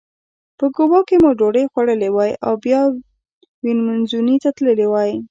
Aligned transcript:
په 0.57 0.65
کووا 0.75 0.99
کې 1.07 1.15
مو 1.23 1.31
ډوډۍ 1.39 1.65
خوړلې 1.71 2.09
وای 2.13 2.31
او 2.45 2.53
بیا 2.63 2.81
ویامنزوني 3.63 4.35
ته 4.43 4.49
تللي 4.57 4.87
وای. 4.91 5.11